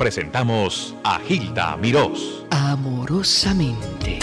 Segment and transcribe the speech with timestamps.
[0.00, 2.42] presentamos a Gilda Mirós.
[2.48, 4.18] Amorosamente.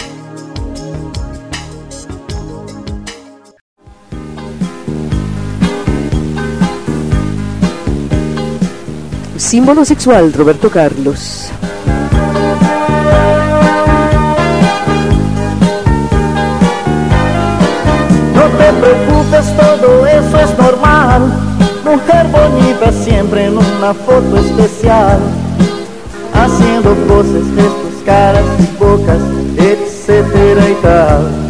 [9.36, 11.52] Símbolo sexual, Roberto Carlos.
[18.34, 21.22] No te preocupes, todo eso es normal.
[21.84, 25.20] Mujer bonita siempre en una foto especial
[26.44, 28.44] haciendo poses, gestos, caras
[28.78, 29.20] bocas,
[29.56, 31.48] etcétera y tal.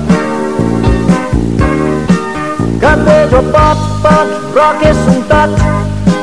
[2.80, 5.58] Cabello pop, pop, rock es un touch,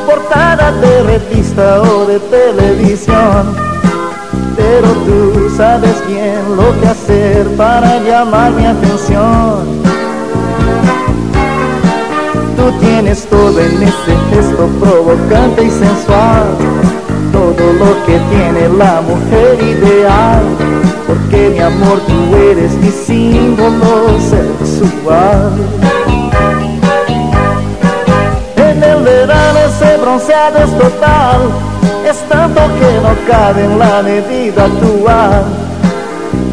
[0.06, 3.56] portada de revista o de televisión.
[4.58, 9.86] Pero tú sabes bien lo que hacer para llamar mi atención.
[12.58, 16.85] Tú tienes todo en ese gesto provocante y sensual
[17.54, 20.44] todo lo que tiene la mujer ideal.
[21.08, 25.54] Porque mi amor, tú eres mi símbolo sexual.
[28.58, 31.42] En el verano ese bronceado es total,
[32.10, 35.46] es tanto que no cabe en la medida actual.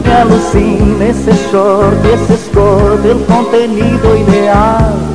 [0.04, 5.11] Me alucina ese short y ese score del contenido ideal.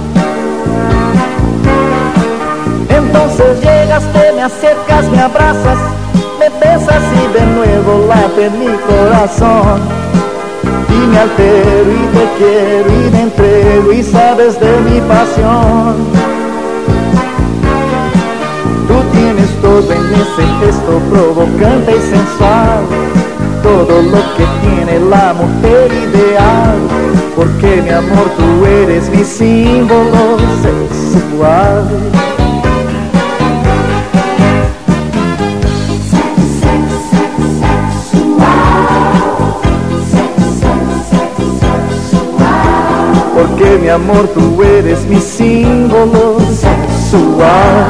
[3.07, 5.77] Entonces llegas, te me acercas, me abrazas,
[6.39, 9.79] me besas y de nuevo late mi corazón.
[10.89, 15.95] Y me altero y te quiero y me entrego y sabes de mi pasión.
[18.89, 22.83] Tú tienes todo en ese gesto provocante y sensual,
[23.63, 26.77] todo lo que tiene la mujer ideal.
[27.37, 32.26] Porque mi amor, tú eres mi símbolo sexual.
[43.67, 47.85] Porque mi amor tú eres mi símbolo sexual.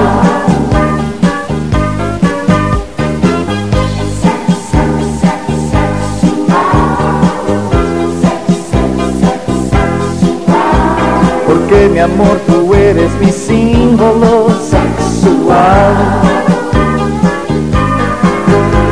[11.46, 15.96] Porque mi amor tú eres mi símbolo sexual.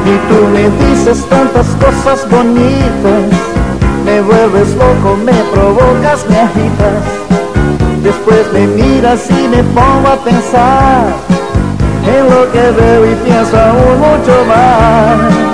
[0.05, 3.64] Y tú me dices tantas cosas bonitas
[4.25, 7.03] vuelves loco, me provocas, me agitas.
[8.03, 11.13] Después me miras y me pongo a pensar
[12.05, 15.44] en lo que veo y pienso aún mucho más.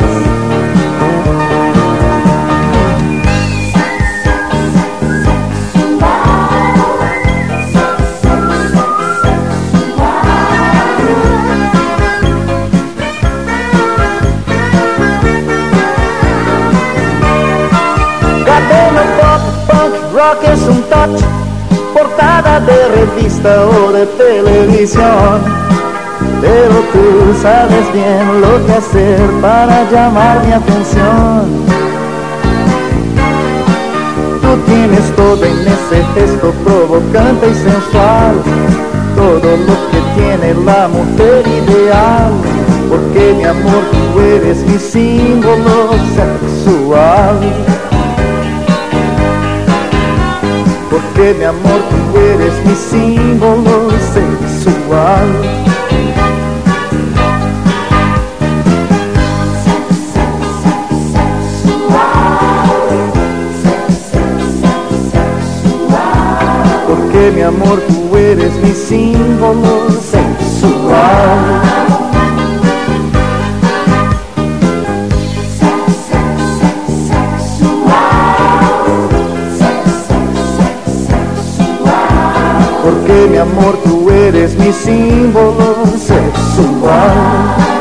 [22.60, 25.42] De revista o de televisión.
[26.42, 31.46] Pero tú sabes bien lo que hacer para llamar mi atención.
[34.42, 38.36] Tú tienes todo en ese gesto provocante y sensual,
[39.16, 42.32] todo lo que tiene la mujer ideal.
[42.90, 47.81] Porque mi amor, tú eres mi símbolo sexual.
[50.92, 55.28] Porque mi amor tú eres mi símbolo sexual.
[66.88, 71.71] Porque mi amor tú eres mi símbolo sexual.
[83.42, 87.72] Amor tú eres mi símbolo sexual.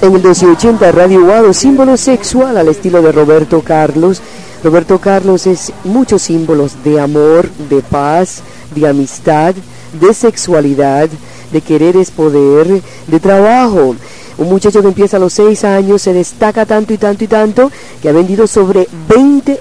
[0.00, 4.22] En el 1280 Radio Guado, símbolo sexual al estilo de Roberto Carlos.
[4.62, 8.42] Roberto Carlos es muchos símbolos de amor, de paz,
[8.74, 9.54] de amistad,
[10.00, 11.08] de sexualidad,
[11.52, 13.96] de querer es poder, de trabajo.
[14.38, 17.72] Un muchacho que empieza a los 6 años se destaca tanto y tanto y tanto
[18.00, 19.58] que ha vendido sobre 20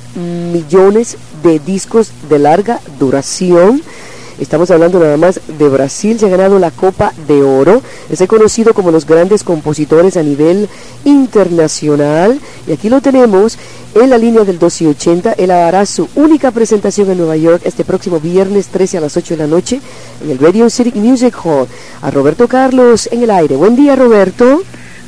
[0.53, 3.81] millones de discos de larga duración
[4.39, 8.73] Estamos hablando nada más de Brasil, se ha ganado la Copa de Oro, es conocido
[8.75, 10.69] como los grandes compositores a nivel
[11.05, 13.57] internacional y aquí lo tenemos
[13.95, 15.33] en la línea del 1280.
[15.33, 19.35] Él hará su única presentación en Nueva York este próximo viernes 13 a las 8
[19.35, 19.81] de la noche
[20.23, 21.67] en el Radio City Music Hall.
[22.01, 23.55] A Roberto Carlos en el aire.
[23.55, 24.61] Buen día, Roberto.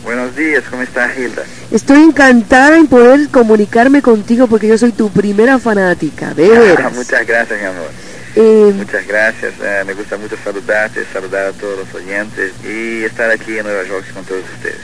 [0.03, 1.43] Buenos días, ¿cómo está Hilda?
[1.71, 6.95] Estoy encantada en poder comunicarme contigo porque yo soy tu primera fanática, de Ah, veras.
[6.95, 7.89] muchas gracias, mi amor.
[8.35, 9.53] Muchas gracias.
[9.61, 13.83] Eh, me gusta mucho saludarte, saludar a todos los oyentes y estar aquí en Nueva
[13.83, 14.77] York con todos ustedes.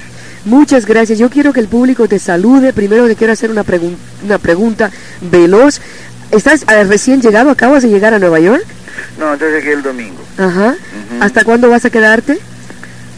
[0.46, 1.18] muchas gracias.
[1.20, 2.74] Yo quiero que el público te salude.
[2.74, 5.80] Primero le quiero hacer una, pregun- una pregunta veloz.
[6.32, 7.50] ¿Estás eh, recién llegado?
[7.52, 8.64] ¿Acabas de llegar a Nueva York?
[9.20, 10.76] No, yo llegué el domingo, Ajá.
[11.22, 12.38] ¿Hasta cuándo vas a quedarte?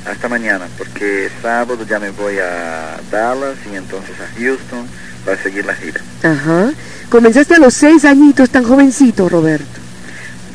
[0.09, 4.87] hasta mañana, porque sábado ya me voy a Dallas y entonces a Houston
[5.25, 5.99] para seguir la gira.
[6.23, 6.71] Ajá.
[7.09, 9.65] Comenzaste a los seis añitos, tan jovencito, Roberto.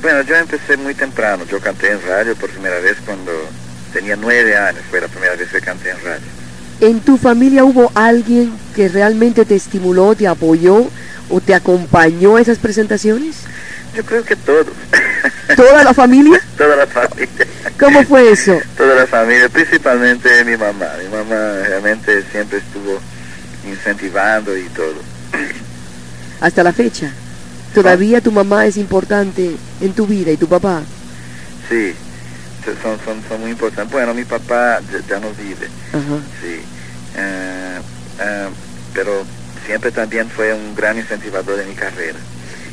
[0.02, 1.44] Bueno, yo empecé muy temprano.
[1.49, 3.31] Yo canté en radio por primera vez cuando
[3.93, 4.82] tenía nueve años.
[4.90, 6.26] Fue la primera vez que canté en radio.
[6.81, 10.90] ¿En tu familia hubo alguien que realmente te estimuló, te apoyó
[11.31, 13.37] o te acompañó a esas presentaciones?
[13.94, 14.66] Yo creo que todos.
[15.56, 16.43] ¿Toda la familia?
[16.58, 17.46] Toda la familia.
[17.78, 18.60] ¿Cómo fue eso?
[18.76, 20.88] Toda la familia, principalmente mi mamá.
[21.00, 23.00] Mi mamá realmente siempre estuvo
[23.70, 24.96] incentivando y todo.
[26.40, 27.12] Hasta la fecha.
[27.74, 30.82] ¿Todavía tu mamá es importante en tu vida y tu papá?
[31.69, 31.94] Sí,
[32.82, 33.92] son, son, son muy importantes.
[33.92, 36.19] Bueno, mi papá ya, no vive, Ajá.
[36.42, 36.60] sí.
[37.16, 37.78] Eh,
[38.94, 39.24] pero
[39.66, 42.19] siempre también fue un gran incentivador de mi carrera.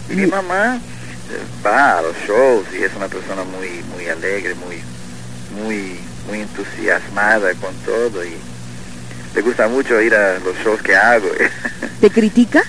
[0.10, 4.08] Y mi Y- mamá eh, va a los shows y es una persona muy, muy
[4.10, 4.78] alegre, muy,
[5.64, 5.98] muy,
[6.28, 8.34] muy entusiasmada con todo y
[9.36, 11.28] le gusta mucho ir a los shows que hago.
[12.02, 12.64] ¿Te critica?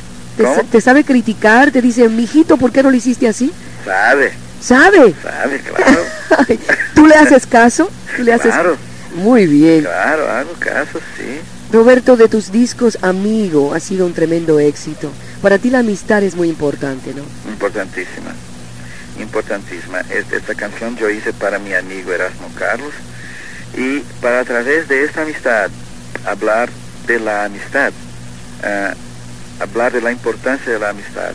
[0.71, 1.71] ¿Te, sabe criticar?
[1.71, 3.53] ¿Te dice, mijito, ¿por qué no lo hiciste así?
[3.85, 5.15] sabe, ¿Sabe?
[5.23, 6.03] sabe, claro.
[6.95, 7.91] ¿Tú le haces caso?
[8.17, 8.53] ¿Tú le haces...
[8.53, 8.77] Claro,
[9.15, 9.83] Muy bien.
[9.83, 11.41] claro, hago caso, sí.
[11.73, 15.11] Roberto, de tus discos Amigo ha sido un tremendo éxito.
[15.41, 17.23] Para ti la amistad es muy importante, ¿no?
[17.51, 18.35] Importantísima,
[19.19, 20.01] importantísima.
[20.11, 22.93] Es- Esta canción yo hice para mi amigo Erasmo Carlos
[23.77, 25.71] y para a través de esta amistad
[26.27, 26.69] hablar
[27.07, 27.93] de la amistad,
[28.63, 28.95] ah,
[29.61, 31.33] hablar de la importancia de la amistad.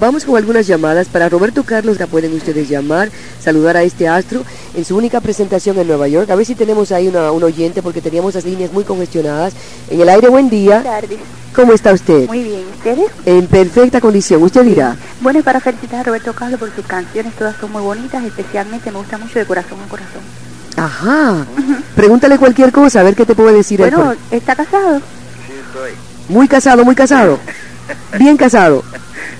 [0.00, 1.08] Vamos con algunas llamadas.
[1.08, 3.10] Para Roberto Carlos la pueden ustedes llamar,
[3.40, 4.44] saludar a este astro
[4.74, 6.30] en su única presentación en Nueva York.
[6.30, 9.54] A ver si tenemos ahí una, un oyente porque teníamos las líneas muy congestionadas.
[9.90, 10.82] En el aire, buen día.
[10.82, 11.18] Buenas tardes.
[11.54, 12.28] ¿Cómo está usted?
[12.28, 13.10] Muy bien, ¿ustedes?
[13.26, 14.96] En perfecta condición, usted dirá.
[15.20, 18.98] Bueno, para felicitar a Roberto Carlos por sus canciones, todas son muy bonitas, especialmente me
[18.98, 20.22] gusta mucho de corazón a corazón.
[20.76, 21.44] Ajá.
[21.96, 23.92] Pregúntale cualquier cosa, a ver qué te puede decir él.
[23.92, 25.00] Bueno, ¿está casado?
[25.00, 26.07] Sí, estoy.
[26.28, 27.38] Muy casado, muy casado.
[28.18, 28.84] Bien casado.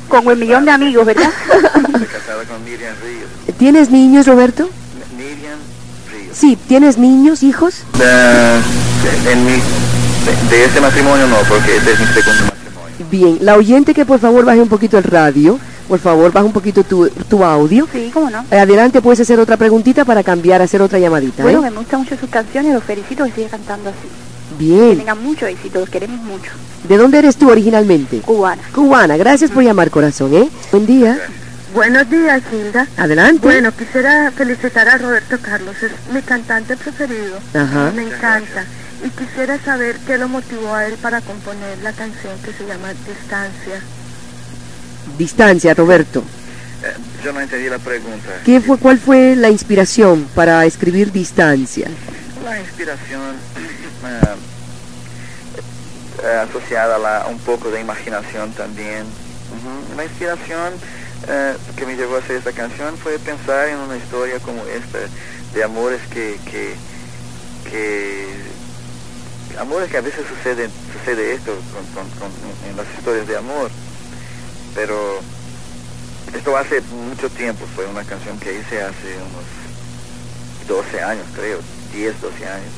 [0.08, 1.30] Con un millón de amigos, ¿verdad?
[1.54, 3.56] Estoy casado con Miriam Ríos.
[3.58, 4.68] ¿Tienes niños, Roberto?
[5.16, 5.58] Miriam
[6.10, 6.36] Ríos.
[6.36, 7.82] Sí, ¿tienes niños, hijos?
[7.98, 13.06] De, en mi, de, de ese matrimonio no, porque este es mi segundo matrimonio.
[13.10, 15.58] Bien, la oyente que por favor baje un poquito el radio,
[15.88, 17.86] por favor baja un poquito tu, tu audio.
[17.92, 18.44] sí, ¿cómo no?
[18.50, 21.42] Eh, Adelante, puedes hacer otra preguntita para cambiar, hacer otra llamadita.
[21.42, 21.70] Bueno, ¿eh?
[21.70, 24.08] me gustan mucho sus canciones, los felicito que siga cantando así.
[24.56, 24.98] Que Bien.
[24.98, 26.50] tengan mucho éxito, los queremos mucho.
[26.88, 28.20] ¿De dónde eres tú originalmente?
[28.20, 28.62] Cubana.
[28.74, 30.48] Cubana, gracias por llamar, corazón, ¿eh?
[30.70, 31.18] Buen día.
[31.74, 32.86] Buenos días, Hilda.
[32.96, 33.40] Adelante.
[33.42, 37.38] Bueno, quisiera felicitar a Roberto Carlos, es mi cantante preferido.
[37.52, 37.92] Ajá.
[37.94, 38.64] Me encanta.
[39.04, 42.88] Y quisiera saber qué lo motivó a él para componer la canción que se llama
[43.06, 43.80] Distancia.
[45.18, 46.22] Distancia, Roberto.
[46.82, 48.40] Eh, yo no entendí la pregunta.
[48.44, 51.88] ¿Qué fue, ¿Cuál fue la inspiración para escribir Distancia?
[52.44, 53.36] La inspiración
[56.22, 59.04] eh, asociada a, la- un poco de imaginación también.
[59.96, 60.74] La inspiración
[61.28, 64.98] eh, que me llevó a hacer esta canción fue pensar en una historia como esta,
[65.54, 66.74] de amores que, que,
[67.70, 68.26] que
[69.58, 71.52] amores que a veces suceden, sucede esto
[71.94, 73.70] con, con- con- en las historias de amor,
[74.74, 75.18] pero
[76.34, 81.58] esto hace mucho tiempo, fue una canción que hice hace unos 12 años, creo,
[81.92, 82.72] 10, 12 años.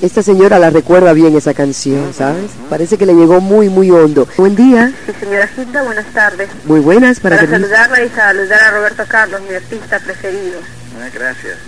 [0.00, 2.50] Esta señora la recuerda bien esa canción, ¿sabes?
[2.70, 4.26] Parece que le llegó muy, muy hondo.
[4.38, 4.92] Buen día.
[5.04, 6.48] Sí, señora Hilda, buenas tardes.
[6.64, 7.52] Muy buenas para, Para que...
[7.54, 10.58] saludarla y saludar a Roberto Carlos, mi artista preferido.
[10.98, 11.58] Ah, gracias.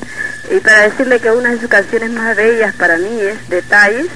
[0.50, 4.06] Y para decirle que una de sus canciones más bellas para mí es Detalles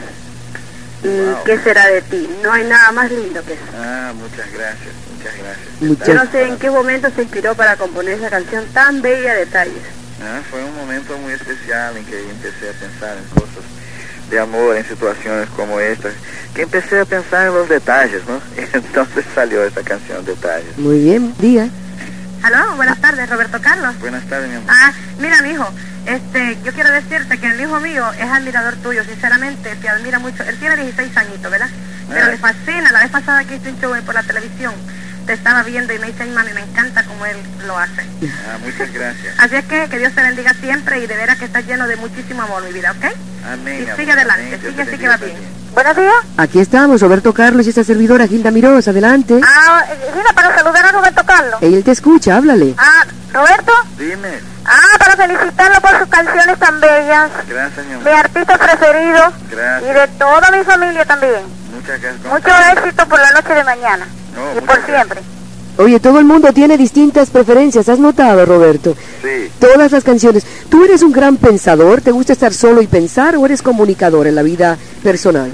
[1.05, 1.45] y Wow.
[1.45, 2.27] ¿Qué será de ti?
[2.43, 3.63] No hay nada más lindo que eso.
[3.79, 5.69] Ah, muchas gracias, muchas gracias.
[5.83, 9.35] Muchas- Yo no sé en qué momento se inspiró para componer esa canción tan bella,
[9.35, 9.85] Detalles.
[10.23, 13.63] Ah, fue un momento muy especial en que empecé a pensar en cosas
[14.31, 16.13] de amor, en situaciones como estas,
[16.55, 18.41] que empecé a pensar en los detalles, ¿no?
[18.57, 20.77] Y entonces salió esta canción, Detalles.
[20.79, 21.69] Muy bien, día.
[22.43, 23.99] Aló, buenas tardes, Roberto Carlos.
[24.01, 24.71] Buenas tardes, mi amor.
[24.73, 25.69] Ah, mira, mi hijo,
[26.07, 30.43] este, yo quiero decirte que el hijo mío es admirador tuyo, sinceramente, te admira mucho.
[30.45, 31.69] Él tiene 16 añitos, ¿verdad?
[32.09, 32.29] Pero Ah.
[32.29, 34.75] le fascina, la vez pasada que hice un show por la televisión,
[35.27, 38.03] te estaba viendo y me dice, mami, me encanta como él lo hace.
[38.49, 39.35] Ah, muchas gracias.
[39.39, 41.97] Así es que que Dios te bendiga siempre y de veras que estás lleno de
[41.97, 43.07] muchísimo amor, mi vida, ¿ok?
[43.53, 43.83] Amén.
[43.83, 45.37] Y mi sigue adelante, sigue así que va bien.
[45.75, 46.15] Buenos días.
[46.39, 49.41] Aquí estamos, Roberto Carlos y esta servidora Gilda Miros, adelante.
[49.45, 49.85] Ah,
[50.15, 51.59] mira, para saludar a Roberto Carlos.
[51.61, 52.75] Él te escucha, háblale.
[52.79, 53.73] Ah, Roberto.
[53.99, 54.41] Dime.
[54.65, 57.31] Ah, para felicitarlo por sus canciones tan bellas.
[57.49, 58.15] Gracias, mi Mi amor.
[58.25, 59.33] artista preferido.
[59.51, 59.91] Gracias.
[59.91, 61.43] Y de toda mi familia también.
[61.75, 62.25] Muchas gracias.
[62.25, 62.51] Mucho
[62.81, 64.07] éxito por la noche de mañana.
[64.35, 64.87] No, y por gracias.
[64.87, 65.21] siempre.
[65.79, 68.97] Oye, todo el mundo tiene distintas preferencias, ¿has notado, Roberto?
[69.23, 69.51] Sí.
[69.59, 70.45] Todas las canciones.
[70.71, 72.01] ¿Tú eres un gran pensador?
[72.01, 75.53] ¿Te gusta estar solo y pensar o eres comunicador en la vida personal?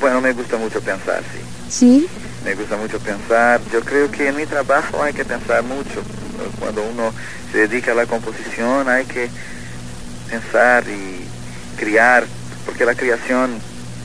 [0.00, 1.40] Bueno, me gusta mucho pensar, sí.
[1.70, 2.06] Sí.
[2.44, 3.60] Me gusta mucho pensar.
[3.72, 6.02] Yo creo que en mi trabajo hay que pensar mucho.
[6.60, 7.12] Cuando uno
[7.52, 9.28] se dedica a la composición hay que
[10.30, 11.24] pensar y
[11.80, 12.24] criar,
[12.66, 13.50] porque la creación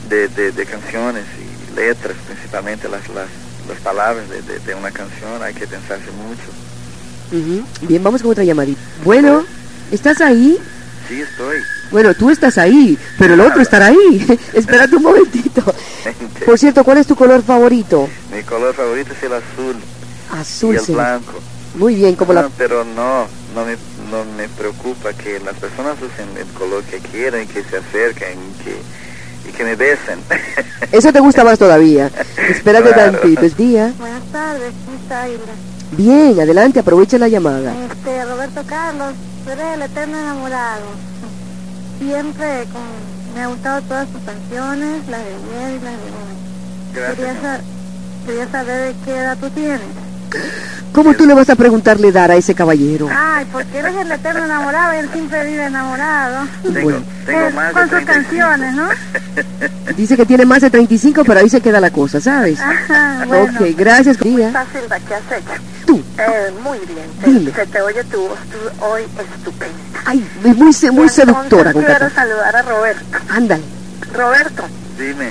[0.09, 3.27] de, de- de canciones y letras, principalmente las, las,
[3.69, 6.49] las palabras de, de- de una canción, hay que pensarse mucho.
[7.31, 7.63] Ujú.
[7.87, 8.79] Bien, vamos con otra llamadita.
[9.03, 9.45] Bueno,
[9.91, 10.57] ¿estás ahí?
[11.07, 11.57] Sí, estoy.
[11.91, 14.39] Bueno, tú estás ahí, pero el otro estará ahí.
[14.53, 15.63] Espérate un momentito.
[16.45, 18.09] Por cierto, ¿cuál es tu color favorito?
[18.35, 19.75] Mi color favorito es el azul
[20.31, 20.75] Azul.
[20.75, 20.93] y el sí.
[20.93, 21.33] blanco.
[21.75, 22.49] Muy bien, como No, la...
[22.57, 23.75] pero no, no me,
[24.11, 29.49] no me preocupa que las personas usen el color que quieran, que se acerquen que,
[29.49, 30.19] y que me besen.
[30.91, 32.09] Eso te gusta más todavía.
[32.49, 33.11] Espérate Claro.
[33.19, 33.93] tantito, es día.
[33.99, 35.53] Buenas tardes, ¿cómo está Hilda?
[35.91, 37.73] Bien, adelante, aprovecha la llamada.
[37.91, 39.13] Este, Roberto Carlos,
[39.45, 40.85] tú eres el eterno enamorado.
[41.99, 46.35] Siempre con- me han gustado todas tus canciones, las de ayer y las de hoy.
[46.95, 47.15] Gracias.
[47.17, 47.61] Quería, sa-
[48.25, 49.81] quería saber de qué edad tú tienes.
[50.93, 53.07] ¿Cómo tú le vas a preguntarle dar a ese caballero?
[53.15, 56.47] Ay, porque eres el eterno enamorado y él siempre vive enamorado.
[56.63, 57.03] Tengo, Bueno.
[57.25, 58.47] tengo Eh, más con de sus 35.
[58.49, 58.89] canciones, ¿no?
[59.95, 62.59] Dice que tiene más de 35, pero ahí se queda la cosa, ¿sabes?
[62.59, 63.59] Ajá, bueno.
[63.59, 64.17] Ok, gracias.
[64.17, 65.61] Silva, ¿qué has hecho?
[65.85, 66.03] Tú.
[66.17, 67.07] Eh, muy bien.
[67.39, 67.51] Dime.
[67.53, 69.75] Se te oye tu voz tú hoy estupenda.
[70.05, 73.17] Ay, es muy, se- muy Entonces, seductora con quiero saludar a Roberto.
[73.29, 73.63] Ándale.
[74.13, 74.63] Roberto,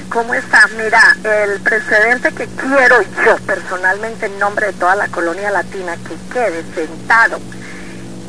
[0.09, 0.71] ¿cómo estás?
[0.73, 6.33] Mira, el precedente que quiero yo personalmente en nombre de toda la colonia latina que
[6.33, 7.39] quede sentado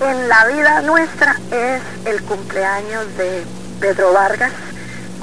[0.01, 3.45] en la vida nuestra es el cumpleaños de
[3.79, 4.51] Pedro Vargas,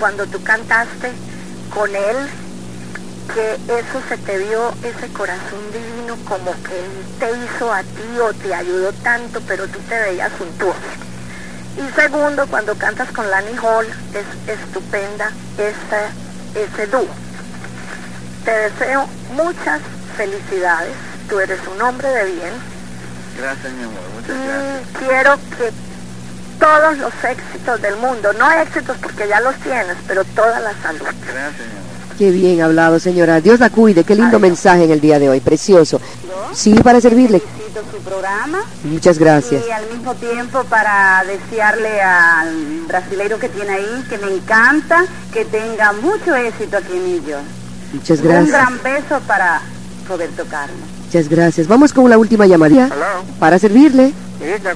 [0.01, 1.13] cuando tú cantaste
[1.75, 2.17] con él,
[3.35, 6.81] que eso se te vio, ese corazón divino, como que
[7.19, 11.06] te hizo a ti o te ayudó tanto, pero tú te veías suntuoso.
[11.77, 17.09] Y segundo, cuando cantas con Lani Hall, es estupenda ese, ese dúo.
[18.45, 19.81] Te deseo muchas
[20.17, 20.95] felicidades,
[21.29, 22.77] tú eres un hombre de bien
[23.37, 24.01] Gracias, mi amor.
[24.15, 24.83] Muchas y gracias.
[24.99, 25.73] quiero que
[26.59, 31.07] todos los éxitos del mundo, no éxitos porque ya los tienes, pero toda la salud.
[31.27, 31.86] Gracias, mi amor.
[32.19, 33.41] Qué bien hablado, señora.
[33.41, 34.05] Dios la cuide.
[34.05, 35.41] Qué lindo mensaje en el día de hoy.
[35.41, 36.01] Precioso.
[36.53, 37.41] Sí, para servirle.
[37.41, 39.63] Felicito su programa Muchas gracias.
[39.69, 45.45] y al mismo tiempo para desearle al brasileiro que tiene ahí, que me encanta, que
[45.45, 47.43] tenga mucho éxito aquí en York.
[47.93, 48.49] Muchas Un gracias.
[48.49, 49.61] gran beso para
[50.09, 50.79] Roberto Carlos.
[51.05, 51.69] Muchas gracias.
[51.69, 52.87] Vamos con la última llamadita.
[52.87, 53.07] Hola,
[53.39, 54.13] Para servirle.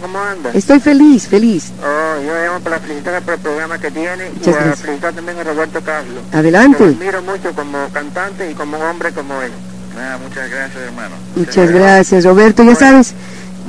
[0.01, 0.51] ¿Cómo anda?
[0.53, 1.73] Estoy feliz, feliz.
[1.83, 4.81] Oh, yo llamo para felicitar por el programa que tiene Muchas y para gracias.
[4.81, 6.23] felicitar también a Roberto Carlos.
[6.33, 6.85] Adelante.
[6.85, 9.53] Lo admiro mucho como cantante y como hombre como él.
[9.99, 11.15] Ah, muchas gracias, hermano.
[11.37, 12.63] Muchas gracias, Roberto.
[12.63, 13.15] Ya sabes,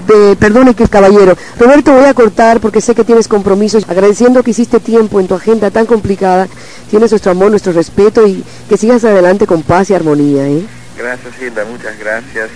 [0.08, 1.38] de, perdone que caballero.
[1.60, 3.86] Roberto, voy a cortar porque sé que tienes compromisos.
[3.88, 6.48] Agradeciendo que hiciste tiempo en tu agenda tan complicada.
[6.89, 10.65] Tienes nuestro amor, nuestro respeto y que sigas adelante con paz y armonía, ¿eh?
[10.98, 11.65] Gracias, Hilda.
[11.65, 12.50] Muchas gracias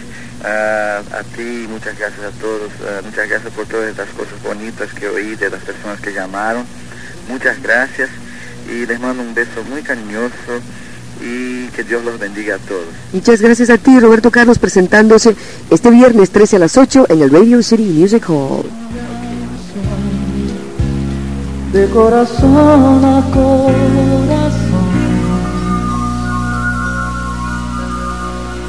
[0.45, 2.71] ah, a ti, muchas gracias a todos.
[2.87, 6.65] ah, muchas gracias por todas estas cosas bonitas que oí de las personas que llamaron.
[7.27, 8.09] Muchas gracias
[8.69, 10.61] y les mando un beso muy cariñoso
[11.21, 12.87] y que Dios los bendiga a todos.
[13.13, 15.35] Muchas gracias a ti, Roberto Carlos, presentándose
[15.69, 18.65] este viernes 13 a las 8 en el Radio City Music Hall.
[21.75, 24.14] de corazón a corazón.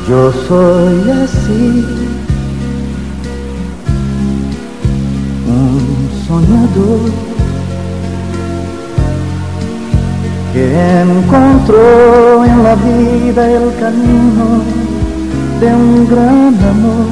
[0.09, 1.85] Yo soy así,
[5.49, 7.11] un soñador
[10.53, 14.63] que encontró en la vida el camino
[15.61, 17.07] de un gran amor.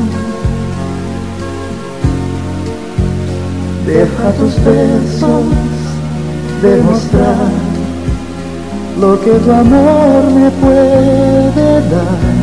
[3.87, 5.45] Deja tus besos
[6.63, 7.51] demostrar
[9.01, 12.34] lo que tu amor me puede dar.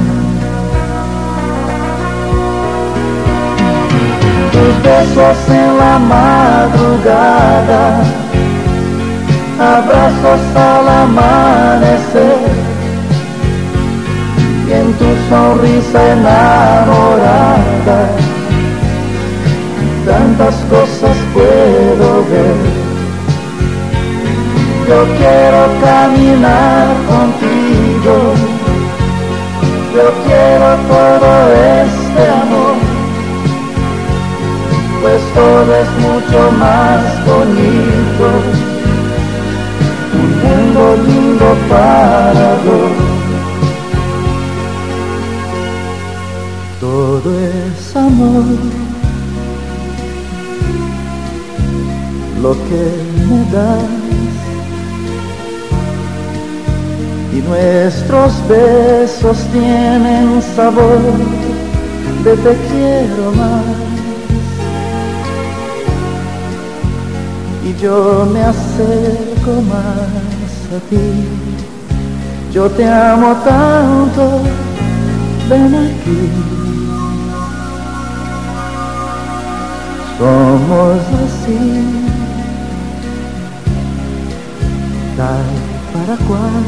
[4.62, 7.84] Tus besos en la madrugada,
[9.60, 12.42] abrazos al amanecer,
[14.68, 18.00] y en tu sonrisa enamorada,
[20.06, 22.60] tantas cosas puedo ver.
[24.88, 28.16] Yo quiero caminar contigo,
[29.96, 32.01] yo quiero todo este
[35.12, 38.28] pues todo es mucho más bonito,
[40.22, 42.92] un mundo lindo para dos.
[46.80, 48.46] Todo es amor,
[52.42, 52.84] lo que
[53.28, 53.84] me das.
[57.34, 61.02] Y nuestros besos tienen sabor
[62.24, 64.01] de te quiero más.
[67.64, 71.28] Y yo me acerco más a ti.
[72.54, 74.42] Yo te amo tanto,
[75.50, 76.30] ven aquí.
[80.18, 81.58] Somos así,
[85.18, 86.66] tal para cual.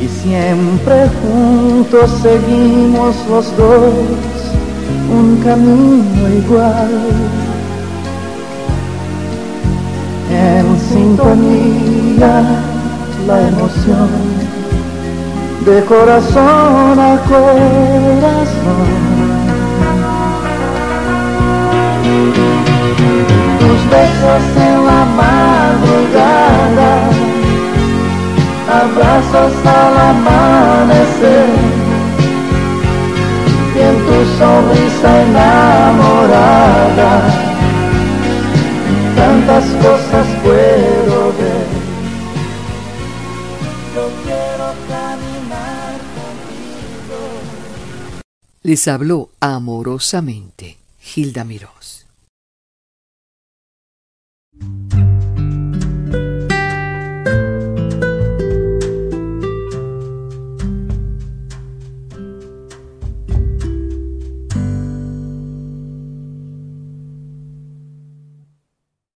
[0.00, 4.37] Y siempre juntos seguimos los dos
[5.10, 6.90] un camino igual.
[10.30, 12.34] En sintonía
[13.26, 14.08] la emoción
[15.64, 18.88] de corazón a corazón.
[23.60, 26.92] Tus besos en la madrugada,
[28.80, 31.87] abrazos al amanecer
[33.88, 37.12] en tu sonrisa enamorada,
[39.16, 41.66] tantas cosas puedo ver.
[43.94, 47.20] Yo quiero caminar contigo.
[48.62, 51.97] Les habló amorosamente Gilda Mirós.